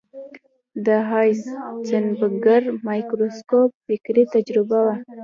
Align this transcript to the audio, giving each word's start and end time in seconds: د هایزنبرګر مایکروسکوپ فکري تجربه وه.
د 0.85 0.87
هایزنبرګر 1.09 2.63
مایکروسکوپ 2.87 3.71
فکري 3.85 4.23
تجربه 4.35 4.79
وه. 4.85 4.95